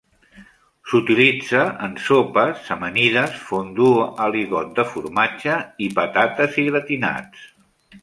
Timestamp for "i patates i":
5.91-6.71